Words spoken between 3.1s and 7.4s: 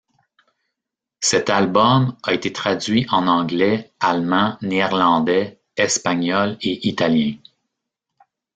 en anglais, allemand, néerlandais, espagnol et italien.